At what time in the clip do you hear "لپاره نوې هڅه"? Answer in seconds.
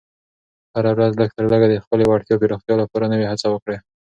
2.79-3.47